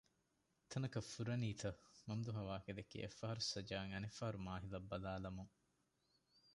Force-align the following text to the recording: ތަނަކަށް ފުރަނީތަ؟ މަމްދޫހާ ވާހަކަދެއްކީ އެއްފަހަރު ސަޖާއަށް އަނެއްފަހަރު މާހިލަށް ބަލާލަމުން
ތަނަކަށް 0.71 1.09
ފުރަނީތަ؟ 1.13 1.69
މަމްދޫހާ 2.07 2.41
ވާހަކަދެއްކީ 2.49 2.97
އެއްފަހަރު 3.01 3.41
ސަޖާއަށް 3.51 3.93
އަނެއްފަހަރު 3.93 4.39
މާހިލަށް 4.47 4.87
ބަލާލަމުން 4.91 5.53